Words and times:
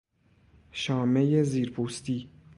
شامهی 0.71 1.43
زیر 1.43 1.69
پوستی 1.71 2.29